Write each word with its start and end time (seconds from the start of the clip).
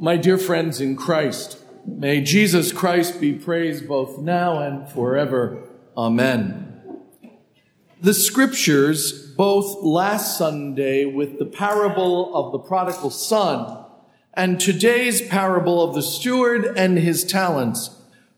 My 0.00 0.16
dear 0.16 0.38
friends 0.38 0.80
in 0.80 0.94
Christ, 0.94 1.58
may 1.84 2.20
Jesus 2.20 2.70
Christ 2.70 3.20
be 3.20 3.32
praised 3.32 3.88
both 3.88 4.18
now 4.18 4.60
and 4.60 4.88
forever. 4.88 5.64
Amen. 5.96 6.80
The 8.00 8.14
scriptures, 8.14 9.32
both 9.32 9.82
last 9.82 10.38
Sunday 10.38 11.04
with 11.04 11.40
the 11.40 11.46
parable 11.46 12.32
of 12.32 12.52
the 12.52 12.60
prodigal 12.60 13.10
son 13.10 13.86
and 14.34 14.60
today's 14.60 15.20
parable 15.20 15.82
of 15.82 15.96
the 15.96 16.02
steward 16.02 16.64
and 16.76 16.96
his 16.96 17.24
talents, 17.24 17.90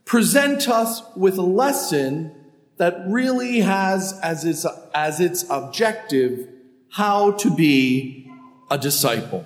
present 0.07 0.67
us 0.67 1.03
with 1.15 1.37
a 1.37 1.43
lesson 1.43 2.35
that 2.79 3.05
really 3.07 3.61
has 3.61 4.19
as 4.23 4.47
its, 4.47 4.65
as 4.95 5.21
its 5.21 5.45
objective 5.51 6.49
how 6.93 7.33
to 7.33 7.55
be 7.55 8.33
a 8.71 8.79
disciple. 8.79 9.45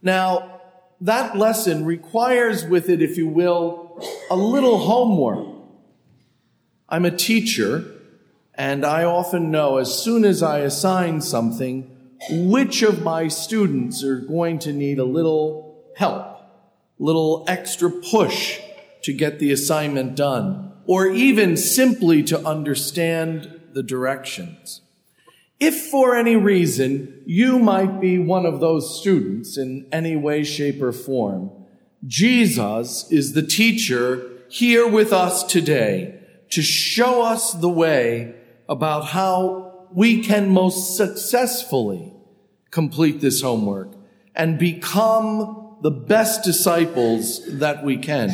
Now, 0.00 0.57
that 1.00 1.36
lesson 1.36 1.84
requires 1.84 2.64
with 2.64 2.88
it, 2.88 3.00
if 3.02 3.16
you 3.16 3.28
will, 3.28 4.02
a 4.30 4.36
little 4.36 4.78
homework. 4.78 5.46
I'm 6.88 7.04
a 7.04 7.16
teacher, 7.16 7.84
and 8.54 8.84
I 8.84 9.04
often 9.04 9.50
know 9.50 9.76
as 9.76 9.96
soon 9.96 10.24
as 10.24 10.42
I 10.42 10.60
assign 10.60 11.20
something, 11.20 11.94
which 12.30 12.82
of 12.82 13.02
my 13.02 13.28
students 13.28 14.02
are 14.02 14.18
going 14.18 14.58
to 14.60 14.72
need 14.72 14.98
a 14.98 15.04
little 15.04 15.84
help, 15.96 16.42
little 16.98 17.44
extra 17.46 17.90
push 17.90 18.60
to 19.02 19.12
get 19.12 19.38
the 19.38 19.52
assignment 19.52 20.16
done, 20.16 20.72
or 20.86 21.06
even 21.06 21.56
simply 21.56 22.22
to 22.24 22.44
understand 22.46 23.60
the 23.72 23.82
directions. 23.82 24.80
If 25.60 25.88
for 25.88 26.16
any 26.16 26.36
reason 26.36 27.22
you 27.26 27.58
might 27.58 28.00
be 28.00 28.18
one 28.18 28.46
of 28.46 28.60
those 28.60 29.00
students 29.00 29.58
in 29.58 29.88
any 29.90 30.14
way, 30.14 30.44
shape, 30.44 30.80
or 30.80 30.92
form, 30.92 31.50
Jesus 32.06 33.10
is 33.10 33.32
the 33.32 33.42
teacher 33.42 34.30
here 34.48 34.86
with 34.86 35.12
us 35.12 35.42
today 35.42 36.20
to 36.50 36.62
show 36.62 37.22
us 37.22 37.52
the 37.52 37.68
way 37.68 38.34
about 38.68 39.06
how 39.06 39.86
we 39.92 40.22
can 40.22 40.50
most 40.50 40.96
successfully 40.96 42.12
complete 42.70 43.20
this 43.20 43.42
homework 43.42 43.88
and 44.34 44.58
become 44.58 45.76
the 45.82 45.90
best 45.90 46.44
disciples 46.44 47.40
that 47.58 47.82
we 47.82 47.96
can. 47.96 48.30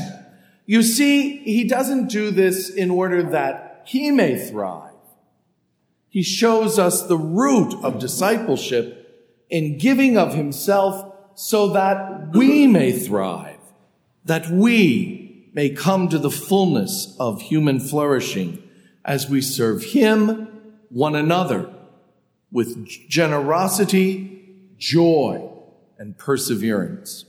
You 0.67 0.83
see, 0.83 1.39
he 1.39 1.65
doesn't 1.65 2.09
do 2.09 2.31
this 2.31 2.69
in 2.71 2.91
order 2.91 3.23
that 3.31 3.83
he 3.87 4.11
may 4.11 4.37
thrive. 4.37 4.94
He 6.15 6.23
shows 6.23 6.79
us 6.79 7.03
the 7.03 7.19
root 7.19 7.75
of 7.83 7.99
discipleship 7.99 9.37
in 9.51 9.79
giving 9.79 10.17
of 10.17 10.33
himself 10.33 11.13
so 11.35 11.71
that 11.71 12.29
we 12.33 12.69
may 12.69 12.93
thrive, 12.93 13.59
that 14.25 14.49
we 14.49 15.51
may 15.55 15.71
come 15.71 16.09
to 16.11 16.19
the 16.21 16.31
fullness 16.31 17.17
of 17.19 17.43
human 17.43 17.81
flourishing 17.81 18.63
as 19.05 19.29
we 19.29 19.41
serve 19.41 19.83
him, 19.87 20.77
one 20.89 21.17
another, 21.17 21.69
with 22.53 22.87
generosity, 23.09 24.71
joy, 24.79 25.51
and 25.99 26.17
perseverance. 26.17 27.25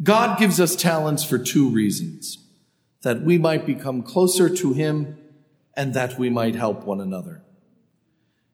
God 0.00 0.38
gives 0.38 0.60
us 0.60 0.76
talents 0.76 1.24
for 1.24 1.38
two 1.38 1.70
reasons 1.70 2.38
that 3.02 3.22
we 3.22 3.36
might 3.36 3.66
become 3.66 4.04
closer 4.04 4.48
to 4.48 4.74
him 4.74 5.18
and 5.76 5.92
that 5.94 6.18
we 6.18 6.30
might 6.30 6.54
help 6.54 6.84
one 6.84 7.00
another. 7.00 7.42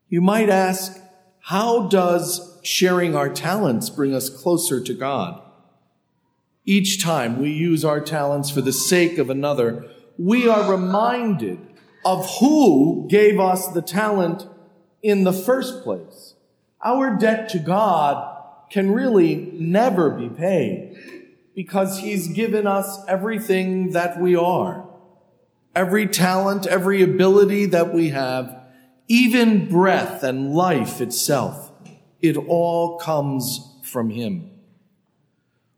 You 0.09 0.21
might 0.21 0.49
ask, 0.49 1.01
how 1.41 1.89
does 1.89 2.59
sharing 2.63 3.15
our 3.15 3.29
talents 3.29 3.89
bring 3.89 4.15
us 4.15 4.29
closer 4.29 4.83
to 4.83 4.93
God? 4.93 5.41
Each 6.65 7.03
time 7.03 7.41
we 7.41 7.51
use 7.51 7.85
our 7.85 8.01
talents 8.01 8.51
for 8.51 8.61
the 8.61 8.73
sake 8.73 9.19
of 9.19 9.31
another, 9.31 9.89
we 10.19 10.49
are 10.49 10.71
reminded 10.71 11.59
of 12.05 12.29
who 12.41 13.07
gave 13.09 13.41
us 13.41 13.69
the 13.69 13.83
talent 13.83 14.47
in 15.03 15.25
the 15.25 15.33
first 15.33 15.83
place. 15.83 16.35
Our 16.85 17.17
debt 17.17 17.49
to 17.51 17.59
God 17.59 18.29
can 18.71 18.91
really 18.91 19.53
never 19.55 20.11
be 20.11 20.29
paid 20.29 20.97
because 21.55 21.99
He's 21.99 22.29
given 22.29 22.67
us 22.67 22.99
everything 23.09 23.91
that 23.93 24.21
we 24.21 24.37
are 24.37 24.92
every 25.75 26.07
talent, 26.07 26.67
every 26.67 27.03
ability 27.03 27.67
that 27.67 27.93
we 27.93 28.11
have, 28.11 28.61
even 29.09 29.69
breath 29.69 30.23
and 30.23 30.55
life 30.55 31.01
itself, 31.01 31.73
it 32.21 32.37
all 32.37 32.99
comes 32.99 33.69
from 33.83 34.11
Him. 34.11 34.51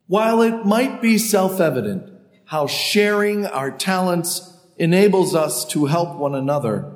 While 0.06 0.42
it 0.42 0.66
might 0.66 1.00
be 1.00 1.16
self-evident 1.18 2.12
how 2.46 2.66
sharing 2.66 3.46
our 3.46 3.70
talents 3.70 4.56
enables 4.76 5.34
us 5.34 5.64
to 5.66 5.86
help 5.86 6.16
one 6.16 6.34
another, 6.34 6.94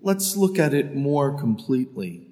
let's 0.00 0.36
look 0.36 0.58
at 0.58 0.72
it 0.72 0.96
more 0.96 1.36
completely. 1.38 2.28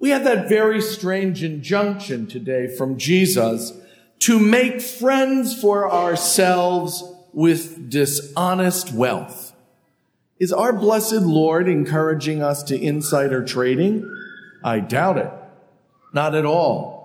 We 0.00 0.10
have 0.10 0.24
that 0.24 0.48
very 0.48 0.80
strange 0.80 1.44
injunction 1.44 2.26
today 2.26 2.66
from 2.66 2.98
Jesus 2.98 3.72
to 4.20 4.38
make 4.38 4.80
friends 4.80 5.58
for 5.58 5.90
ourselves 5.90 7.04
with 7.32 7.90
dishonest 7.90 8.92
wealth. 8.92 9.54
Is 10.38 10.52
our 10.52 10.72
blessed 10.72 11.22
Lord 11.22 11.68
encouraging 11.68 12.42
us 12.42 12.62
to 12.64 12.80
insider 12.80 13.44
trading? 13.44 14.10
I 14.64 14.80
doubt 14.80 15.18
it. 15.18 15.30
Not 16.12 16.34
at 16.34 16.46
all. 16.46 17.00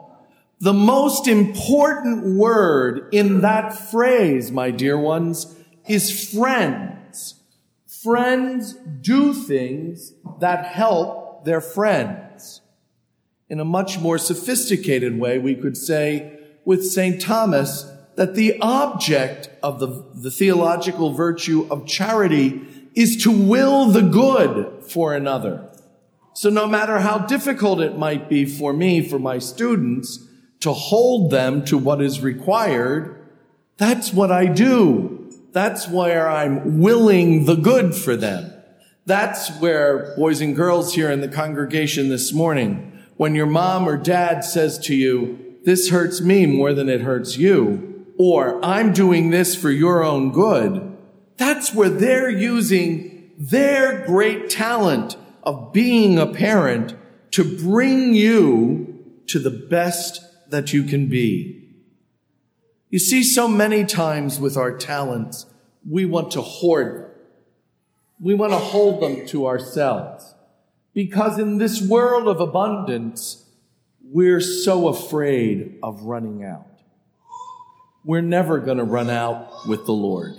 The 0.59 0.73
most 0.73 1.27
important 1.27 2.37
word 2.37 3.09
in 3.11 3.41
that 3.41 3.77
phrase, 3.77 4.51
my 4.51 4.71
dear 4.71 4.97
ones, 4.97 5.53
is 5.87 6.33
friends. 6.33 7.35
Friends 7.85 8.73
do 9.01 9.33
things 9.33 10.13
that 10.39 10.65
help 10.65 11.43
their 11.43 11.61
friends. 11.61 12.61
In 13.49 13.59
a 13.59 13.65
much 13.65 13.99
more 13.99 14.17
sophisticated 14.17 15.19
way, 15.19 15.37
we 15.39 15.55
could 15.55 15.75
say 15.75 16.39
with 16.63 16.85
St. 16.85 17.21
Thomas, 17.21 17.91
that 18.15 18.35
the 18.35 18.59
object 18.61 19.49
of 19.61 19.79
the, 19.79 20.05
the 20.13 20.31
theological 20.31 21.13
virtue 21.13 21.67
of 21.69 21.85
charity 21.85 22.61
is 22.95 23.21
to 23.23 23.31
will 23.31 23.85
the 23.87 24.01
good 24.01 24.83
for 24.83 25.13
another. 25.13 25.69
So 26.33 26.49
no 26.49 26.67
matter 26.67 26.99
how 26.99 27.19
difficult 27.19 27.81
it 27.81 27.97
might 27.97 28.29
be 28.29 28.45
for 28.45 28.73
me, 28.73 29.01
for 29.01 29.19
my 29.19 29.39
students, 29.39 30.19
to 30.61 30.73
hold 30.73 31.31
them 31.31 31.63
to 31.65 31.77
what 31.77 32.01
is 32.01 32.21
required, 32.21 33.29
that's 33.77 34.13
what 34.13 34.31
I 34.31 34.45
do. 34.45 35.29
That's 35.51 35.87
where 35.87 36.29
I'm 36.29 36.79
willing 36.79 37.45
the 37.45 37.55
good 37.55 37.95
for 37.95 38.15
them. 38.15 38.51
That's 39.05 39.49
where 39.59 40.15
boys 40.17 40.41
and 40.41 40.55
girls 40.55 40.93
here 40.93 41.11
in 41.11 41.21
the 41.21 41.27
congregation 41.27 42.09
this 42.09 42.33
morning, 42.33 42.91
when 43.17 43.35
your 43.35 43.45
mom 43.45 43.87
or 43.87 43.97
dad 43.97 44.43
says 44.43 44.79
to 44.79 44.95
you, 44.95 45.57
this 45.63 45.89
hurts 45.89 46.21
me 46.21 46.45
more 46.45 46.73
than 46.73 46.89
it 46.89 47.01
hurts 47.01 47.37
you, 47.37 47.94
or 48.17 48.63
I'm 48.63 48.93
doing 48.93 49.29
this 49.29 49.55
for 49.55 49.69
your 49.69 50.03
own 50.03 50.31
good, 50.31 50.97
that's 51.37 51.73
where 51.73 51.89
they're 51.89 52.29
using 52.29 53.31
their 53.37 54.05
great 54.05 54.49
talent 54.49 55.17
of 55.43 55.73
being 55.73 56.17
a 56.17 56.25
parent 56.25 56.95
to 57.31 57.57
bring 57.57 58.13
you 58.13 59.03
to 59.27 59.39
the 59.39 59.51
best 59.51 60.21
that 60.49 60.71
you 60.71 60.83
can 60.83 61.07
be. 61.07 61.69
You 62.89 62.99
see, 62.99 63.23
so 63.23 63.47
many 63.47 63.83
times 63.83 64.39
with 64.39 64.55
our 64.55 64.77
talents, 64.77 65.45
we 65.87 66.05
want 66.05 66.31
to 66.31 66.41
hoard 66.41 67.01
them. 67.01 67.11
We 68.21 68.33
want 68.33 68.53
to 68.53 68.57
hold 68.57 69.01
them 69.01 69.27
to 69.27 69.47
ourselves. 69.47 70.33
Because 70.93 71.37
in 71.37 71.57
this 71.57 71.81
world 71.81 72.29
of 72.29 72.39
abundance, 72.39 73.45
we're 74.01 74.39
so 74.39 74.87
afraid 74.87 75.77
of 75.83 76.03
running 76.03 76.45
out 76.45 76.74
we're 78.05 78.21
never 78.21 78.59
going 78.59 78.77
to 78.77 78.83
run 78.83 79.09
out 79.09 79.67
with 79.67 79.85
the 79.85 79.91
Lord. 79.91 80.33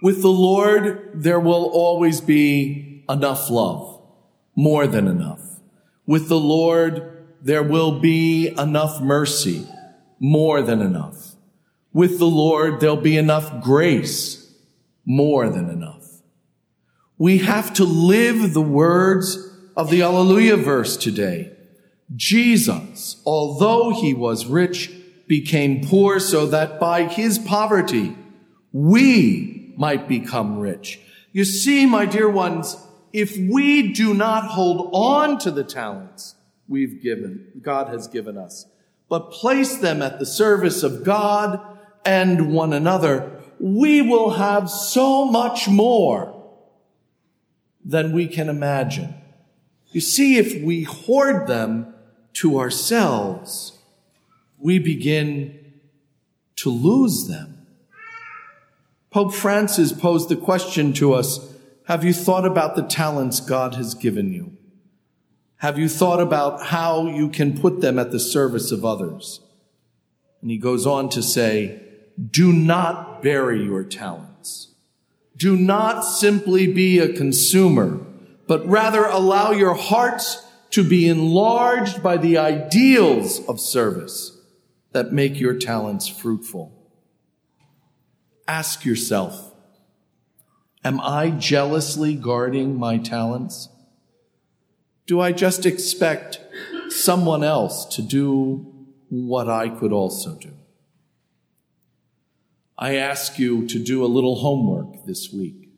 With 0.00 0.22
the 0.22 0.28
Lord, 0.28 1.10
there 1.14 1.40
will 1.40 1.64
always 1.64 2.20
be 2.20 3.04
enough 3.08 3.50
love, 3.50 4.00
more 4.54 4.86
than 4.86 5.08
enough. 5.08 5.40
With 6.06 6.28
the 6.28 6.38
Lord, 6.38 7.26
there 7.42 7.64
will 7.64 7.98
be 7.98 8.48
enough 8.56 9.00
mercy, 9.00 9.66
more 10.20 10.62
than 10.62 10.80
enough. 10.80 11.34
With 11.92 12.20
the 12.20 12.26
Lord, 12.26 12.78
there'll 12.78 12.96
be 12.96 13.16
enough 13.16 13.60
grace, 13.62 14.54
more 15.04 15.50
than 15.50 15.68
enough. 15.68 16.06
We 17.16 17.38
have 17.38 17.74
to 17.74 17.84
live 17.84 18.54
the 18.54 18.62
words 18.62 19.38
of 19.76 19.90
the 19.90 20.02
Alleluia 20.02 20.56
verse 20.56 20.96
today. 20.96 21.52
Jesus, 22.14 23.20
although 23.26 23.90
he 23.90 24.14
was 24.14 24.46
rich, 24.46 24.92
became 25.28 25.86
poor 25.86 26.18
so 26.18 26.46
that 26.46 26.80
by 26.80 27.04
his 27.04 27.38
poverty 27.38 28.16
we 28.72 29.72
might 29.76 30.08
become 30.08 30.58
rich. 30.58 30.98
You 31.32 31.44
see, 31.44 31.86
my 31.86 32.06
dear 32.06 32.28
ones, 32.28 32.76
if 33.12 33.36
we 33.36 33.92
do 33.92 34.14
not 34.14 34.46
hold 34.46 34.90
on 34.92 35.38
to 35.40 35.50
the 35.50 35.62
talents 35.62 36.34
we've 36.66 37.00
given, 37.00 37.52
God 37.62 37.88
has 37.88 38.08
given 38.08 38.36
us, 38.36 38.66
but 39.08 39.30
place 39.30 39.76
them 39.76 40.02
at 40.02 40.18
the 40.18 40.26
service 40.26 40.82
of 40.82 41.04
God 41.04 41.60
and 42.04 42.52
one 42.52 42.72
another, 42.72 43.30
we 43.60 44.02
will 44.02 44.30
have 44.30 44.68
so 44.70 45.26
much 45.26 45.68
more 45.68 46.34
than 47.84 48.12
we 48.12 48.26
can 48.26 48.48
imagine. 48.48 49.14
You 49.90 50.00
see, 50.00 50.36
if 50.36 50.62
we 50.62 50.82
hoard 50.82 51.46
them 51.46 51.94
to 52.34 52.58
ourselves, 52.58 53.77
we 54.60 54.78
begin 54.78 55.58
to 56.56 56.70
lose 56.70 57.28
them. 57.28 57.66
Pope 59.10 59.32
Francis 59.32 59.92
posed 59.92 60.28
the 60.28 60.36
question 60.36 60.92
to 60.94 61.14
us, 61.14 61.54
have 61.86 62.04
you 62.04 62.12
thought 62.12 62.44
about 62.44 62.76
the 62.76 62.82
talents 62.82 63.40
God 63.40 63.74
has 63.74 63.94
given 63.94 64.32
you? 64.32 64.56
Have 65.56 65.78
you 65.78 65.88
thought 65.88 66.20
about 66.20 66.66
how 66.66 67.06
you 67.06 67.28
can 67.28 67.58
put 67.58 67.80
them 67.80 67.98
at 67.98 68.10
the 68.10 68.20
service 68.20 68.70
of 68.70 68.84
others? 68.84 69.40
And 70.42 70.50
he 70.50 70.58
goes 70.58 70.86
on 70.86 71.08
to 71.10 71.22
say, 71.22 71.82
do 72.30 72.52
not 72.52 73.22
bury 73.22 73.64
your 73.64 73.84
talents. 73.84 74.74
Do 75.36 75.56
not 75.56 76.02
simply 76.02 76.72
be 76.72 76.98
a 76.98 77.12
consumer, 77.12 78.00
but 78.46 78.66
rather 78.66 79.04
allow 79.04 79.52
your 79.52 79.74
hearts 79.74 80.44
to 80.70 80.84
be 80.84 81.08
enlarged 81.08 82.02
by 82.02 82.16
the 82.18 82.36
ideals 82.36 83.44
of 83.46 83.58
service 83.58 84.37
that 84.92 85.12
make 85.12 85.38
your 85.38 85.54
talents 85.54 86.08
fruitful. 86.08 86.72
Ask 88.46 88.84
yourself, 88.84 89.54
am 90.84 91.00
I 91.00 91.30
jealously 91.30 92.14
guarding 92.14 92.78
my 92.78 92.98
talents? 92.98 93.68
Do 95.06 95.20
I 95.20 95.32
just 95.32 95.66
expect 95.66 96.40
someone 96.88 97.44
else 97.44 97.84
to 97.96 98.02
do 98.02 98.74
what 99.08 99.48
I 99.48 99.68
could 99.68 99.92
also 99.92 100.34
do? 100.34 100.52
I 102.78 102.94
ask 102.94 103.38
you 103.38 103.66
to 103.66 103.78
do 103.78 104.04
a 104.04 104.06
little 104.06 104.36
homework 104.36 105.04
this 105.04 105.32
week. 105.32 105.68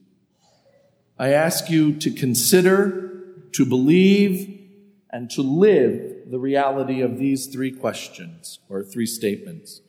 I 1.18 1.32
ask 1.32 1.70
you 1.70 1.94
to 1.94 2.10
consider, 2.10 3.24
to 3.52 3.64
believe, 3.64 4.58
and 5.10 5.30
to 5.30 5.42
live 5.42 6.09
the 6.30 6.38
reality 6.38 7.00
of 7.00 7.18
these 7.18 7.48
three 7.48 7.72
questions 7.72 8.60
or 8.68 8.84
three 8.84 9.06
statements. 9.06 9.80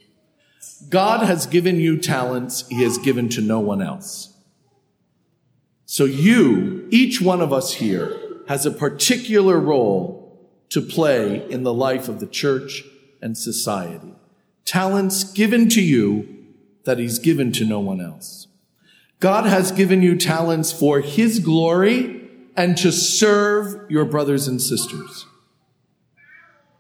God 0.90 1.24
has 1.24 1.46
given 1.46 1.80
you 1.80 1.98
talents 1.98 2.68
he 2.68 2.82
has 2.82 2.98
given 2.98 3.30
to 3.30 3.42
no 3.42 3.60
one 3.60 3.80
else. 3.80 4.34
So 5.86 6.06
you, 6.06 6.88
each 6.90 7.22
one 7.22 7.42
of 7.42 7.54
us 7.54 7.74
here, 7.74 8.18
has 8.48 8.66
a 8.66 8.72
particular 8.72 9.60
role 9.60 10.50
to 10.70 10.82
play 10.82 11.48
in 11.50 11.62
the 11.62 11.74
life 11.74 12.10
of 12.10 12.20
the 12.20 12.28
church 12.28 12.84
and 13.22 13.38
society. 13.38 14.16
Talents 14.66 15.24
given 15.24 15.70
to 15.70 15.82
you 15.82 16.48
that 16.86 16.98
he's 16.98 17.20
given 17.20 17.52
to 17.52 17.66
no 17.66 17.80
one 17.80 18.02
else. 18.02 18.48
God 19.20 19.46
has 19.46 19.72
given 19.72 20.02
you 20.02 20.18
talents 20.18 20.72
for 20.72 21.02
his 21.02 21.38
glory 21.38 22.30
and 22.56 22.76
to 22.78 22.92
serve 22.92 23.92
your 23.92 24.06
brothers 24.06 24.48
and 24.48 24.60
sisters. 24.60 25.28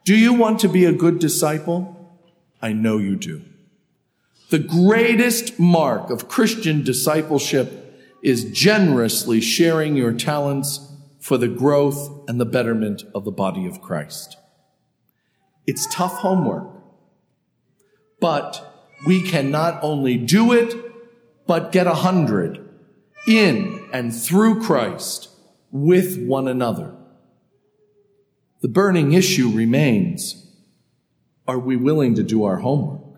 Do 0.03 0.15
you 0.15 0.33
want 0.33 0.59
to 0.61 0.69
be 0.69 0.85
a 0.85 0.93
good 0.93 1.19
disciple? 1.19 1.97
I 2.61 2.73
know 2.73 2.97
you 2.97 3.15
do. 3.15 3.43
The 4.49 4.59
greatest 4.59 5.59
mark 5.59 6.09
of 6.09 6.27
Christian 6.27 6.83
discipleship 6.83 7.81
is 8.23 8.51
generously 8.51 9.41
sharing 9.41 9.95
your 9.95 10.13
talents 10.13 10.91
for 11.19 11.37
the 11.37 11.47
growth 11.47 12.27
and 12.27 12.39
the 12.39 12.45
betterment 12.45 13.03
of 13.13 13.25
the 13.25 13.31
body 13.31 13.65
of 13.67 13.81
Christ. 13.81 14.37
It's 15.67 15.87
tough 15.93 16.15
homework, 16.15 16.67
but 18.19 18.89
we 19.05 19.21
can 19.21 19.51
not 19.51 19.79
only 19.83 20.17
do 20.17 20.51
it, 20.51 20.75
but 21.45 21.71
get 21.71 21.87
a 21.87 21.93
hundred 21.93 22.67
in 23.27 23.87
and 23.93 24.13
through 24.13 24.61
Christ 24.61 25.29
with 25.71 26.21
one 26.25 26.47
another. 26.47 26.95
The 28.61 28.67
burning 28.67 29.13
issue 29.13 29.49
remains. 29.49 30.47
Are 31.47 31.57
we 31.57 31.75
willing 31.75 32.13
to 32.15 32.23
do 32.23 32.43
our 32.43 32.57
homework? 32.57 33.10